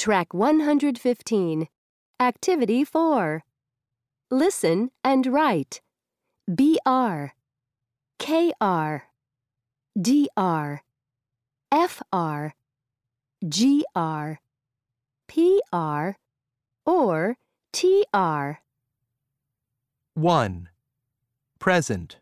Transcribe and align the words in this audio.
Track 0.00 0.32
115. 0.32 1.68
Activity 2.18 2.84
4. 2.84 3.44
Listen 4.30 4.90
and 5.04 5.26
write. 5.26 5.82
BR, 6.48 7.34
KR, 8.18 9.04
DR, 10.00 10.80
FR, 11.70 12.54
GR, 13.46 14.38
PR, 15.28 16.10
or 16.86 17.36
TR. 17.74 18.58
1. 20.14 20.68
Present. 21.58 22.16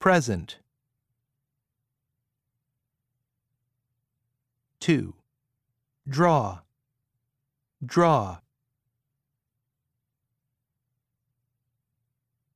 Present. 0.00 0.58
2. 4.80 5.14
Draw. 6.08 6.60
Draw. 7.84 8.38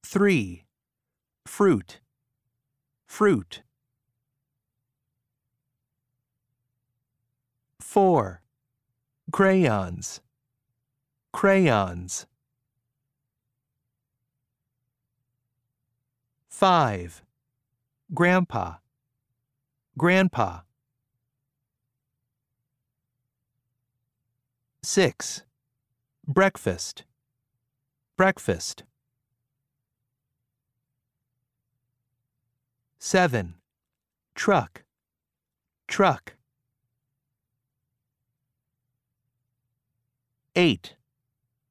3. 0.06 0.64
Fruit. 1.46 2.00
Fruit. 3.06 3.62
4. 7.80 8.42
Crayons. 9.32 10.20
Crayons. 11.32 12.26
5. 16.48 17.22
Grandpa. 18.14 18.74
Grandpa. 19.96 20.60
6. 24.82 25.42
Breakfast. 26.26 27.04
Breakfast. 28.16 28.84
7. 32.98 33.54
Truck. 34.34 34.84
Truck. 35.86 36.36
8. 40.56 40.94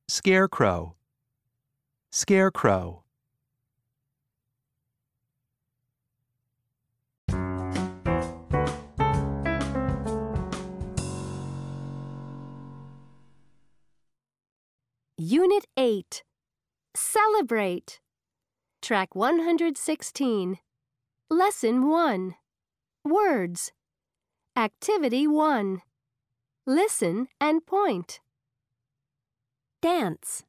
Scarecrow. 0.08 0.96
Scarecrow. 2.12 3.04
Unit 15.22 15.66
8. 15.76 16.24
Celebrate. 16.96 18.00
Track 18.82 19.16
116. 19.16 20.60
Lesson 21.30 21.90
1. 21.90 22.36
Words. 23.04 23.74
Activity 24.56 25.28
1. 25.28 25.82
Listen 26.66 27.28
and 27.42 27.66
point. 27.66 28.22
Dance. 29.82 30.44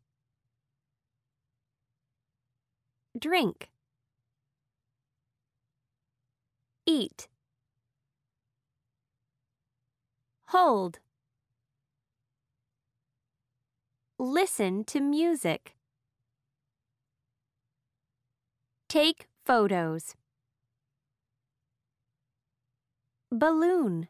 Drink. 3.18 3.70
Eat. 6.86 7.26
Hold. 10.50 11.00
Listen 14.22 14.84
to 14.84 15.00
music. 15.00 15.74
Take 18.86 19.28
photos. 19.46 20.14
Balloon. 23.32 24.08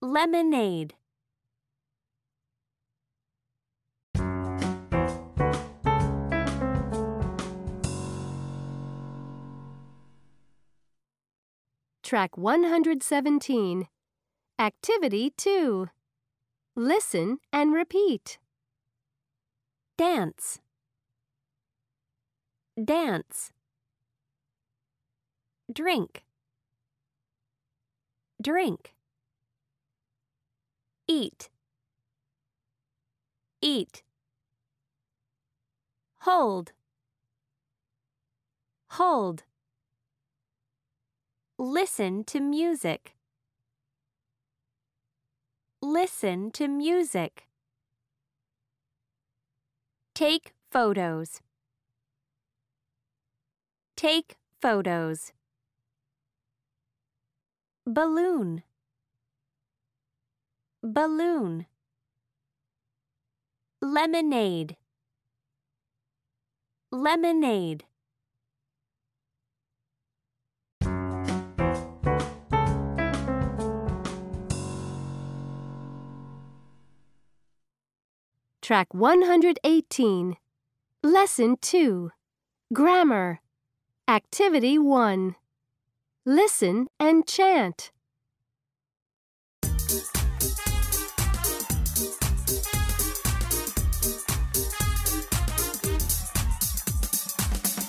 Lemonade. 0.00 0.94
Track 12.04 12.38
117. 12.38 13.88
Activity 14.60 15.32
2. 15.36 15.88
Listen 16.76 17.38
and 17.52 17.72
repeat. 17.72 18.38
Dance. 19.96 20.58
Dance. 22.82 23.52
Drink. 25.72 26.24
Drink. 28.42 28.92
Eat. 31.06 31.48
Eat. 33.62 34.02
Hold. 36.22 36.72
Hold. 38.90 39.44
Listen 41.56 42.24
to 42.24 42.40
music. 42.40 43.13
Listen 45.84 46.50
to 46.52 46.66
music. 46.66 47.46
Take 50.14 50.54
photos. 50.72 51.42
Take 53.94 54.36
photos. 54.62 55.34
Balloon. 57.86 58.62
Balloon. 60.82 61.66
Lemonade. 63.82 64.78
Lemonade. 66.90 67.84
Track 78.64 78.94
118. 78.94 80.36
Lesson 81.02 81.56
2. 81.60 82.10
Grammar. 82.72 83.42
Activity 84.08 84.78
1. 84.78 85.36
Listen 86.24 86.86
and 86.98 87.26
chant. 87.26 87.92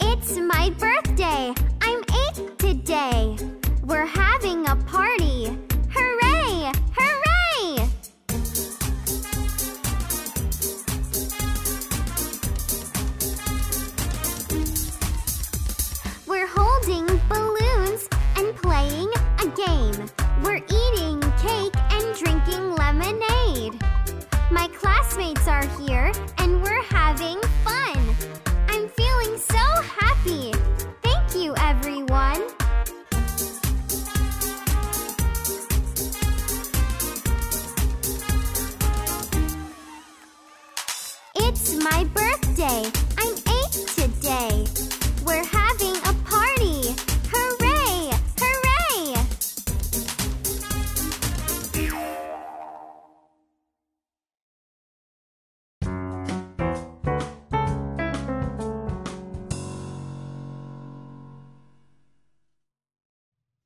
It's 0.02 0.38
my 0.40 0.72
birthday. 0.78 1.54
I'm 1.80 2.04
eight 2.20 2.60
today. 2.60 3.38
We're 3.86 4.06
having 4.06 4.68
a 4.68 4.76
party. 4.76 5.25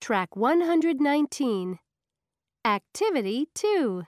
Track 0.10 0.36
119. 0.36 1.78
Activity 2.66 3.48
2. 3.54 4.08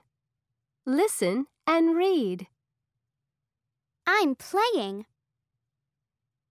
Listen 0.84 1.46
and 1.64 1.96
read. 1.96 2.48
I'm 4.04 4.34
playing. 4.34 5.06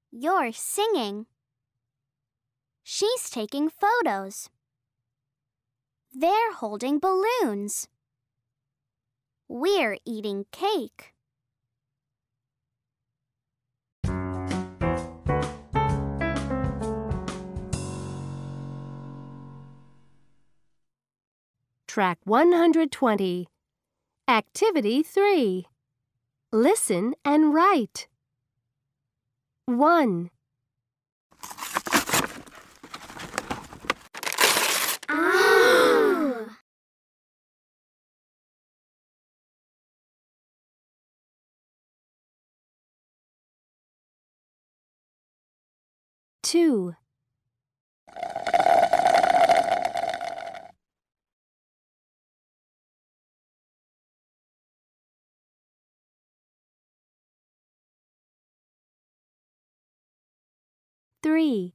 You're 0.09 0.53
singing. 0.53 1.25
She's 2.81 3.30
taking 3.30 3.69
photos. 3.69 4.50
They're 6.13 6.53
holding 6.53 7.00
balloons. 7.00 7.89
We're 9.50 9.98
eating 10.06 10.45
cake. 10.53 11.13
Track 21.93 22.19
120. 22.23 23.49
Activity 24.25 25.03
3. 25.03 25.65
Listen 26.53 27.13
and 27.25 27.53
write. 27.53 28.07
1, 29.65 30.29
Ah! 35.09 36.57
2, 46.41 46.95
three, 61.21 61.73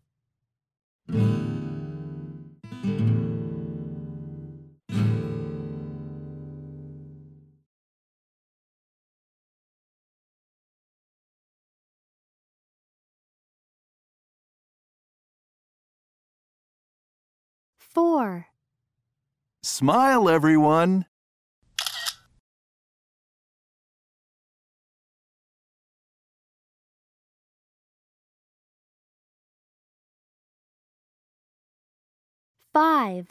four, 17.78 18.46
Smile, 19.62 20.28
everyone. 20.28 21.06
Five, 32.76 33.28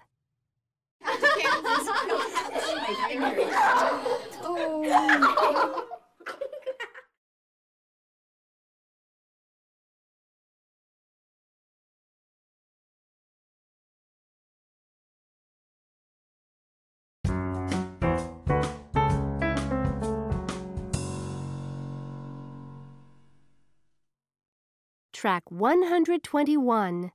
Track 25.13 25.43
121. 25.51 27.11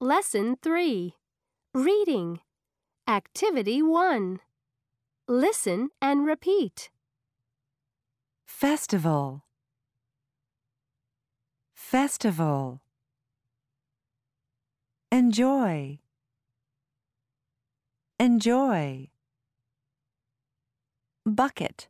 Lesson 0.00 0.56
3. 0.62 1.14
Reading. 1.74 2.40
Activity 3.06 3.82
1. 3.82 4.40
Listen 5.28 5.90
and 6.00 6.24
repeat. 6.24 6.88
Festival. 8.46 9.44
Festival. 11.74 12.80
Enjoy. 15.12 15.98
Enjoy. 18.18 19.10
Bucket. 21.26 21.88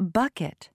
Bucket. 0.00 0.71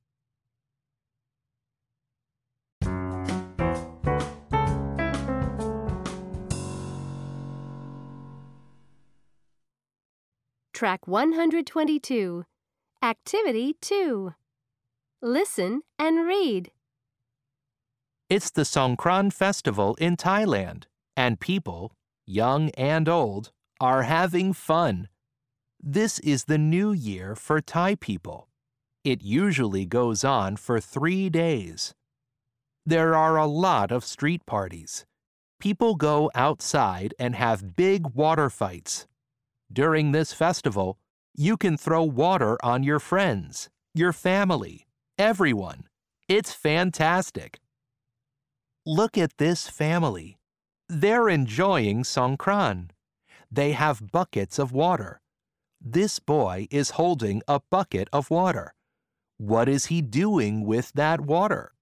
Track 10.78 11.08
122. 11.08 12.44
Activity 13.02 13.76
2. 13.82 14.36
Listen 15.24 15.82
and 15.98 16.28
read. 16.28 16.70
It's 18.30 18.52
the 18.52 18.62
Songkran 18.62 19.34
Festival 19.34 19.96
in 19.96 20.16
Thailand, 20.16 20.84
and 21.16 21.40
people, 21.40 21.94
young 22.28 22.70
and 22.78 23.10
old, 23.10 23.52
are 23.80 24.04
having 24.04 24.54
fun. 24.54 25.08
This 25.82 26.20
is 26.20 26.44
the 26.44 26.60
new 26.60 26.92
year 26.92 27.34
for 27.34 27.60
Thai 27.60 27.96
people. 27.96 28.48
It 29.04 29.24
usually 29.24 29.88
goes 29.88 30.24
on 30.24 30.58
for 30.58 30.80
three 30.80 31.28
days. 31.28 31.96
There 32.86 33.16
are 33.16 33.36
a 33.36 33.48
lot 33.48 33.92
of 33.92 34.06
street 34.06 34.46
parties. 34.46 35.08
People 35.60 35.96
go 35.96 36.30
outside 36.36 37.16
and 37.18 37.34
have 37.34 37.76
big 37.76 38.10
water 38.10 38.52
fights. 38.52 39.08
During 39.72 40.12
this 40.12 40.34
festival, 40.34 40.98
you 41.36 41.58
can 41.58 41.78
throw 41.78 42.04
water 42.04 42.58
on 42.64 42.84
your 42.84 43.00
friends, 43.00 43.70
your 43.94 44.14
family, 44.14 44.88
everyone. 45.18 45.88
It's 46.28 46.54
fantastic. 46.54 47.60
Look 48.86 49.18
at 49.18 49.38
this 49.38 49.68
family. 49.68 50.38
They're 50.90 51.30
enjoying 51.30 52.04
Songkran. 52.04 52.90
They 53.52 53.74
have 53.74 54.12
buckets 54.12 54.58
of 54.58 54.72
water. 54.72 55.20
This 55.82 56.20
boy 56.20 56.68
is 56.72 56.92
holding 56.92 57.42
a 57.48 57.62
bucket 57.70 58.08
of 58.12 58.32
water. 58.32 58.74
What 59.38 59.70
is 59.70 59.88
he 59.88 60.02
doing 60.02 60.66
with 60.66 60.92
that 60.94 61.22
water? 61.22 61.74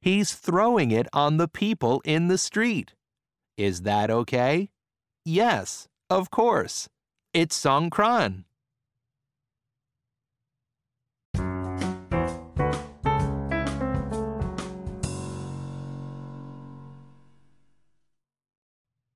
He's 0.00 0.34
throwing 0.34 0.90
it 0.90 1.08
on 1.12 1.36
the 1.36 1.48
people 1.48 2.00
in 2.04 2.28
the 2.28 2.38
street. 2.38 2.94
Is 3.56 3.82
that 3.82 4.10
okay? 4.10 4.70
Yes, 5.24 5.88
of 6.08 6.30
course. 6.30 6.88
It's 7.38 7.60
Songkran. 7.62 8.44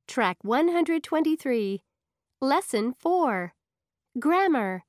Track 0.07 0.37
123. 0.43 1.81
Lesson 2.43 2.93
4. 2.93 3.55
Grammar. 4.19 4.85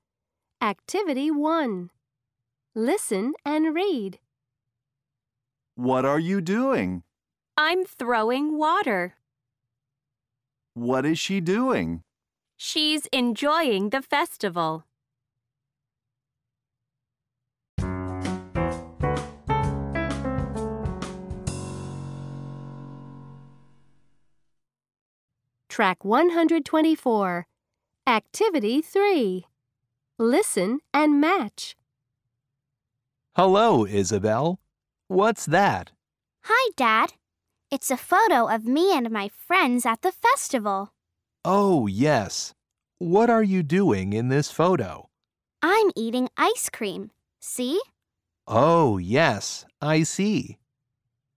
Activity 0.61 1.31
1. 1.31 1.89
Listen 2.75 3.31
and 3.45 3.73
read. 3.73 4.19
What 5.75 6.03
are 6.03 6.19
you 6.19 6.41
doing? 6.41 7.03
I'm 7.55 7.85
throwing 7.85 8.57
water. 8.57 9.15
What 10.73 11.05
is 11.05 11.17
she 11.17 11.39
doing? 11.39 12.03
She's 12.63 13.07
enjoying 13.11 13.89
the 13.89 14.03
festival. 14.03 14.85
Track 25.69 26.05
124. 26.05 27.47
Activity 28.05 28.81
3. 28.83 29.47
Listen 30.19 30.81
and 30.93 31.19
match. 31.19 31.75
Hello, 33.35 33.87
Isabel. 33.87 34.59
What's 35.07 35.47
that? 35.47 35.93
Hi, 36.43 36.69
Dad. 36.77 37.13
It's 37.71 37.89
a 37.89 37.97
photo 37.97 38.47
of 38.47 38.65
me 38.65 38.95
and 38.95 39.09
my 39.09 39.29
friends 39.29 39.83
at 39.83 40.03
the 40.03 40.11
festival. 40.11 40.91
Oh, 41.43 41.87
yes. 41.87 42.53
What 42.99 43.29
are 43.29 43.41
you 43.41 43.63
doing 43.63 44.13
in 44.13 44.29
this 44.29 44.51
photo? 44.51 45.09
I'm 45.63 45.89
eating 45.95 46.29
ice 46.37 46.69
cream. 46.69 47.09
See? 47.39 47.81
Oh, 48.47 48.97
yes, 48.99 49.65
I 49.81 50.03
see. 50.03 50.57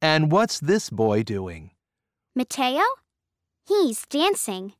And 0.02 0.30
what's 0.30 0.61
this 0.61 0.90
boy 0.90 1.23
doing? 1.23 1.70
Mateo? 2.37 2.82
He's 3.66 4.04
dancing. 4.06 4.75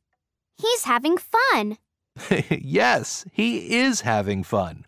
He's 0.57 0.83
having 0.83 1.17
fun. 1.17 1.79
yes, 2.49 3.25
he 3.31 3.75
is 3.77 4.01
having 4.01 4.43
fun. 4.43 4.85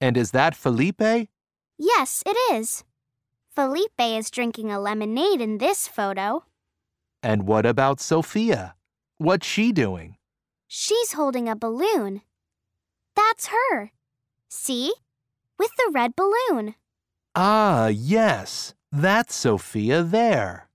And 0.00 0.16
is 0.16 0.30
that 0.30 0.54
Felipe? 0.54 1.28
Yes, 1.78 2.22
it 2.24 2.36
is. 2.52 2.84
Felipe 3.56 4.00
is 4.00 4.30
drinking 4.30 4.70
a 4.70 4.78
lemonade 4.80 5.40
in 5.40 5.58
this 5.58 5.88
photo. 5.88 6.44
And 7.24 7.46
what 7.46 7.66
about 7.66 8.00
Sophia? 8.00 8.74
What's 9.18 9.46
she 9.46 9.70
doing? 9.70 10.16
She's 10.66 11.12
holding 11.12 11.48
a 11.48 11.54
balloon. 11.54 12.22
That's 13.14 13.46
her. 13.46 13.92
See? 14.48 14.92
With 15.56 15.70
the 15.76 15.90
red 15.94 16.16
balloon. 16.16 16.74
Ah, 17.36 17.86
yes, 17.86 18.74
that's 18.90 19.36
Sophia 19.36 20.02
there. 20.02 20.68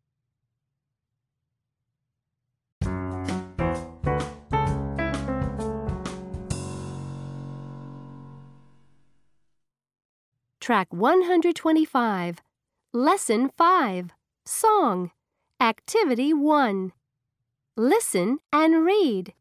Track 10.62 10.94
125. 10.94 12.42
Lesson 12.94 13.50
5. 13.58 14.12
Song. 14.46 15.12
Activity 15.60 16.34
1. 16.34 16.94
Listen 17.80 18.40
and 18.52 18.86
read. 18.86 19.34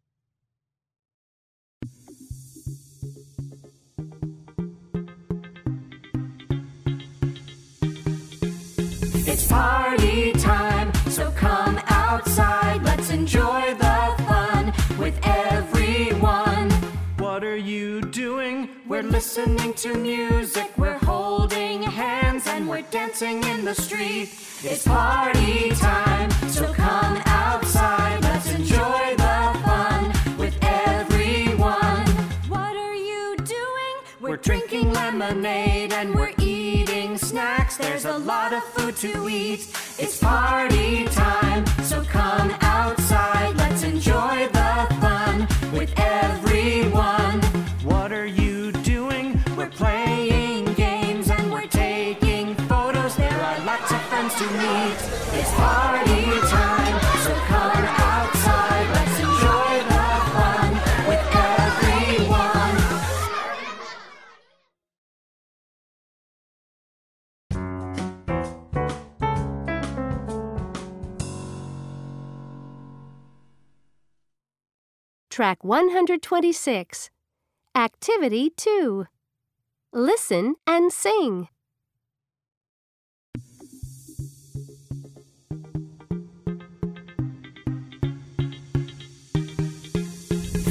It's 9.26 9.44
party 9.48 10.34
time, 10.34 10.94
so 11.10 11.32
come 11.32 11.80
outside. 11.88 12.80
Let's 12.84 13.10
enjoy 13.10 13.74
the 13.74 14.14
fun 14.28 14.72
with 15.00 15.18
everyone. 15.24 16.70
What 17.18 17.42
are 17.42 17.56
you 17.56 18.02
doing? 18.02 18.68
We're 18.86 19.02
listening 19.02 19.74
to 19.74 19.94
music, 19.94 20.70
we're 20.78 20.98
holding 20.98 21.82
hands, 21.82 22.46
and 22.46 22.68
we're 22.68 22.82
dancing 22.82 23.42
in 23.42 23.64
the 23.64 23.74
street. 23.74 24.30
It's 24.62 24.86
party 24.86 25.70
time, 25.70 26.30
so 26.48 26.72
come 26.72 27.20
outside. 27.26 27.97
Drinking 34.48 34.90
lemonade 34.94 35.92
and 35.92 36.14
we're 36.14 36.32
eating 36.40 37.18
snacks. 37.18 37.76
There's 37.76 38.06
a 38.06 38.16
lot 38.16 38.54
of 38.54 38.64
food 38.64 38.96
to 38.96 39.28
eat. 39.28 39.68
It's 39.98 40.18
party 40.18 41.04
time, 41.08 41.66
so 41.82 42.02
come 42.04 42.50
outside. 42.62 43.37
Track 75.38 75.62
126. 75.62 77.10
Activity 77.76 78.50
2. 78.56 79.06
Listen 79.92 80.56
and 80.66 80.92
sing. 80.92 81.46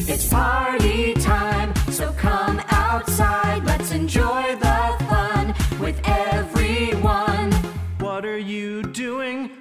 It's 0.05 0.27
party 0.27 1.13
time, 1.13 1.73
so 1.89 2.11
come 2.17 2.61
outside. 2.67 3.63
Let's 3.63 3.93
enjoy 3.93 4.57
the 4.59 5.05
fun 5.07 5.55
with 5.79 5.97
everyone. 6.05 6.26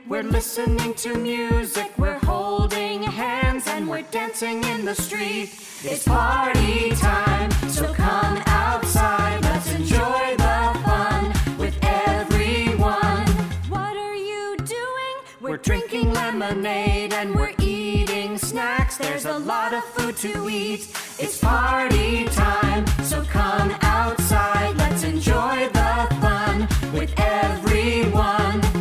We're 0.08 0.22
listening 0.22 0.94
to 0.94 1.18
music, 1.18 1.90
we're 1.98 2.20
holding 2.20 3.02
hands, 3.02 3.66
and 3.66 3.88
we're 3.88 4.02
dancing 4.02 4.62
in 4.62 4.84
the 4.84 4.94
street. 4.94 5.50
It's 5.82 6.04
party 6.04 6.90
time, 6.92 7.50
so 7.68 7.92
come 7.92 8.40
outside. 8.46 9.42
Let's 9.42 9.74
enjoy 9.74 10.36
the 10.36 10.80
fun 10.84 11.58
with 11.58 11.76
everyone. 11.82 13.26
What 13.68 13.96
are 13.96 14.14
you 14.14 14.56
doing? 14.58 15.14
We're 15.40 15.56
drinking 15.56 16.12
lemonade 16.14 17.12
and 17.12 17.34
we're 17.34 17.54
eating 17.60 18.38
snacks. 18.38 18.96
There's 18.98 19.24
a 19.24 19.36
lot 19.36 19.74
of 19.74 19.82
food 19.82 20.16
to 20.18 20.48
eat. 20.48 20.82
It's 21.18 21.38
party 21.38 22.26
time, 22.26 22.86
so 23.02 23.24
come 23.24 23.74
outside. 23.82 24.76
Let's 24.76 25.02
enjoy 25.02 25.68
the 25.72 26.06
fun 26.20 26.68
with 26.92 27.12
everyone. 27.18 28.75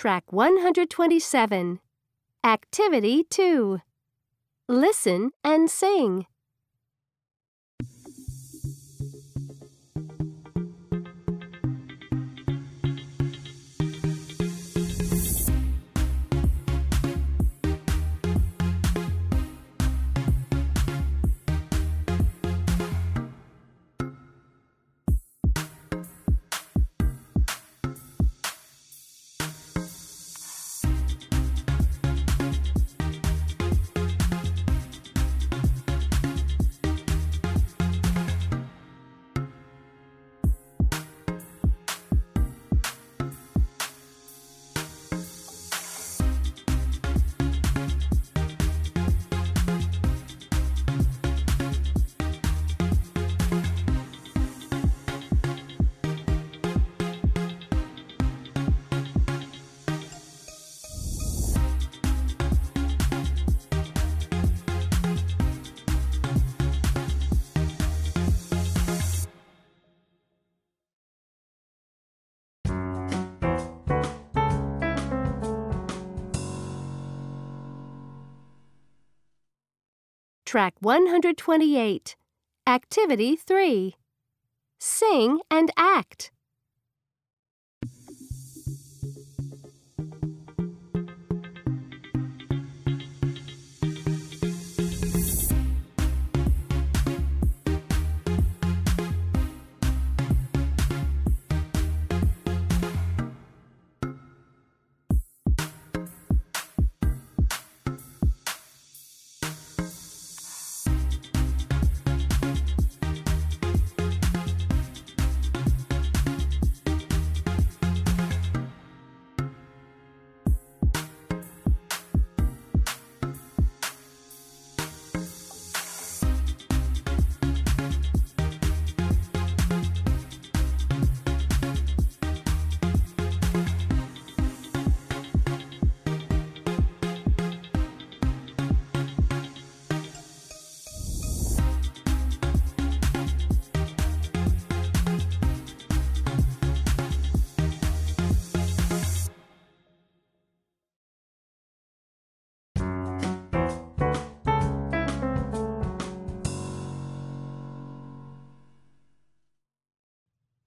Track 0.00 0.32
127. 0.32 1.78
Activity 2.42 3.22
2. 3.28 3.82
Listen 4.66 5.30
and 5.44 5.70
sing. 5.70 6.24
Track 80.50 80.74
128. 80.80 82.16
Activity 82.66 83.36
3. 83.36 83.94
Sing 84.80 85.38
and 85.48 85.70
act. 85.76 86.32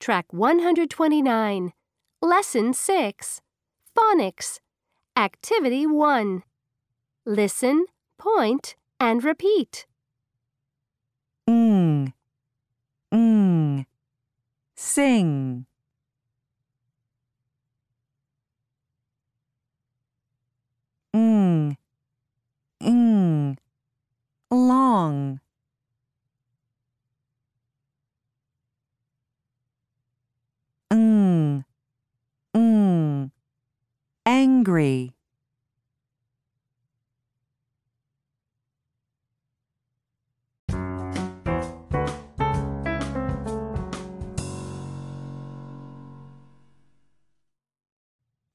Track 0.03 0.33
129. 0.33 1.71
Lesson 2.21 2.73
6. 2.73 3.41
Phonics. 3.97 4.59
Activity 5.15 5.87
1. 5.87 6.43
Listen, 7.25 7.85
point, 8.19 8.75
and 8.99 9.23
repeat. 9.23 9.85
ng, 11.47 12.11
ng, 13.13 13.85
sing, 14.75 15.65
ng, 21.13 21.77
ng, 22.81 23.57
long, 24.51 25.39
ng, 30.93 31.65
ng, 32.53 33.31
angry, 34.25 35.13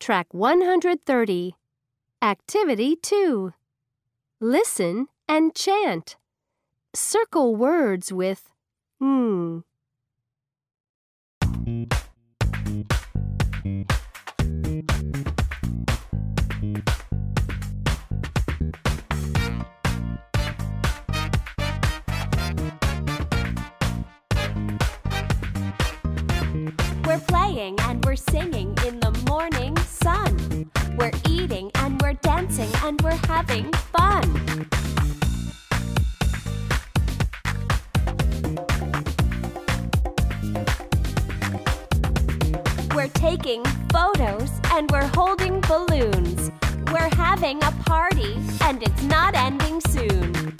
Track 0.01 0.33
130. 0.33 1.55
Activity 2.23 2.97
2. 2.97 3.53
Listen 4.41 5.09
and 5.29 5.55
chant. 5.55 6.17
Circle 6.95 7.57
words 7.57 8.11
with 8.11 8.51
mm. 9.03 9.65
Playing 27.29 27.79
and 27.81 28.05
we're 28.05 28.17
singing 28.17 28.75
in 28.87 28.99
the 29.01 29.13
morning 29.29 29.77
sun. 29.77 30.71
We're 30.97 31.13
eating 31.29 31.71
and 31.77 32.01
we're 32.01 32.15
dancing 32.15 32.71
and 32.83 33.01
we're 33.03 33.21
having 33.29 33.71
fun. 33.95 34.27
We're 42.95 43.09
taking 43.09 43.65
photos 43.93 44.51
and 44.73 44.91
we're 44.91 45.11
holding 45.15 45.61
balloons. 45.61 46.51
We're 46.91 47.15
having 47.15 47.63
a 47.63 47.73
party 47.87 48.35
and 48.63 48.83
it's 48.83 49.03
not 49.05 49.35
ending 49.35 49.81
soon. 49.83 50.57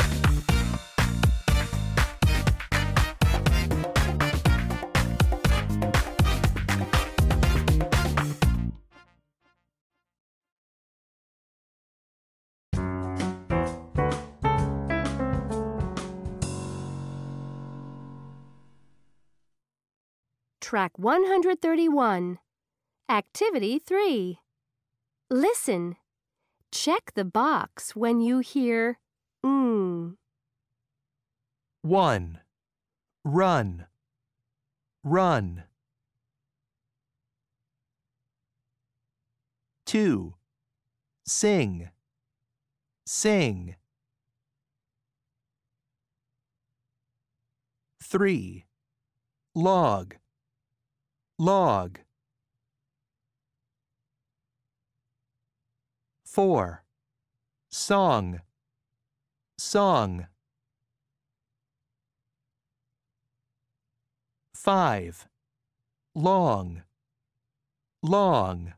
Track 20.61 20.99
131. 20.99 22.39
Activity 23.09 23.79
3. 23.79 24.39
Listen. 25.31 25.97
Check 26.73 27.13
the 27.15 27.25
box 27.25 27.97
when 27.97 28.21
you 28.21 28.41
hear 28.41 28.99
mm. 29.45 30.15
1. 31.83 32.39
Run. 33.25 33.87
Run. 35.05 35.65
2. 39.87 40.35
Sing. 41.27 41.89
Sing. 43.07 43.77
3. 48.03 48.67
Log. 49.55 50.17
Log. 51.39 52.01
4. 56.25 56.85
Song. 57.71 58.41
Song. 59.57 60.27
5. 64.55 65.29
Long. 66.17 66.83
Long. 68.03 68.75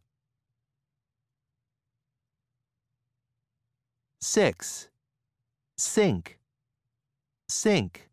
6. 4.21 4.89
Sink. 5.79 6.39
Sink. 7.49 8.10